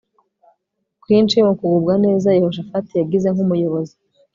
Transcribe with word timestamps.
Ukwinshi 0.97 1.37
mu 1.47 1.53
kugubwa 1.59 1.93
neza 2.05 2.35
Yehoshafati 2.35 2.91
yagize 2.95 3.27
nkumuyobozi 3.31 3.95